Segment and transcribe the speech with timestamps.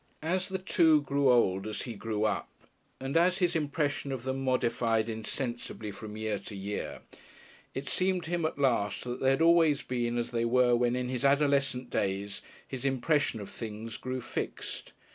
[0.23, 2.49] As the two grew old while he grew up,
[2.99, 7.01] and as his impression of them modified insensibly from year to year,
[7.75, 10.95] it seemed to him at last that they had always been as they were when,
[10.95, 14.93] in his adolescent days, his impression of things grew fixed.